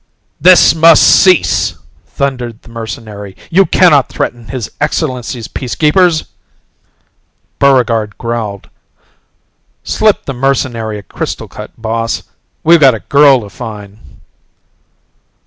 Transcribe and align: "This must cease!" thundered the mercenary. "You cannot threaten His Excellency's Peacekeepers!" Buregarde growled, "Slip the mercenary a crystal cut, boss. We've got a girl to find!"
"This 0.41 0.73
must 0.73 1.03
cease!" 1.21 1.77
thundered 2.07 2.63
the 2.63 2.69
mercenary. 2.69 3.37
"You 3.51 3.67
cannot 3.67 4.09
threaten 4.09 4.47
His 4.47 4.71
Excellency's 4.81 5.47
Peacekeepers!" 5.47 6.25
Buregarde 7.59 8.13
growled, 8.17 8.71
"Slip 9.83 10.25
the 10.25 10.33
mercenary 10.33 10.97
a 10.97 11.03
crystal 11.03 11.47
cut, 11.47 11.79
boss. 11.79 12.23
We've 12.63 12.79
got 12.79 12.95
a 12.95 13.01
girl 13.01 13.41
to 13.41 13.49
find!" 13.51 13.99